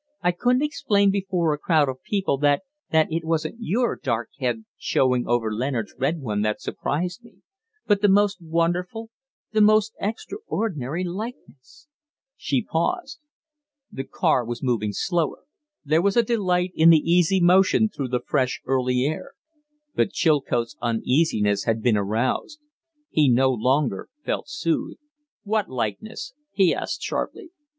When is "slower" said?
14.91-15.43